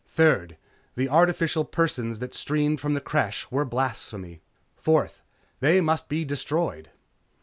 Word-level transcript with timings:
Third, 0.07 0.57
the 0.95 1.07
artificial 1.09 1.63
persons 1.63 2.17
that 2.17 2.33
streamed 2.33 2.79
from 2.81 2.95
the 2.95 3.01
Creche 3.01 3.45
were 3.51 3.65
blasphemy. 3.65 4.41
Fourth, 4.75 5.21
they 5.59 5.79
must 5.79 6.09
be 6.09 6.25
destroyed. 6.25 6.89